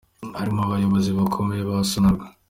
[0.41, 2.25] ari mu bayobozi bakomeye ba Sonarwa.